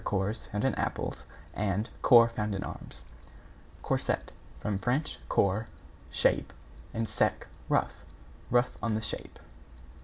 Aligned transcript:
cores 0.03 0.47
found 0.47 0.65
in 0.65 0.73
apples 0.73 1.27
and 1.53 1.91
corps 2.01 2.29
found 2.29 2.55
in 2.55 2.63
arms). 2.63 3.03
=CORSET= 3.83 4.31
From 4.59 4.79
Fr. 4.79 4.93
corps, 5.29 5.67
shape, 6.09 6.51
and 6.91 7.07
sec, 7.07 7.45
rough. 7.69 8.03
Rough 8.49 8.75
on 8.81 8.95
the 8.95 9.01
shape. 9.01 9.37